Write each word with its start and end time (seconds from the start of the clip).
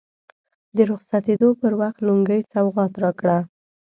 د 0.75 0.77
رخصتېدو 0.91 1.49
پر 1.61 1.73
وخت 1.81 1.97
لونګۍ 2.07 2.41
سوغات 2.53 2.93
راکړه. 3.03 3.37